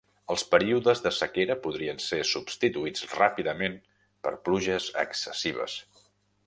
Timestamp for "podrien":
1.65-2.01